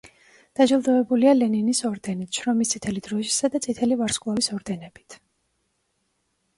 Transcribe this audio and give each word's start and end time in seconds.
დაჯილდოებულია 0.59 1.33
ლენინის 1.41 1.83
ორდენით, 1.91 2.33
შრომის 2.41 2.73
წითელი 2.73 3.05
დროშისა 3.11 3.53
და 3.57 3.65
წითელი 3.69 4.01
ვარსკვლავის 4.03 4.53
ორდენებით. 4.59 5.23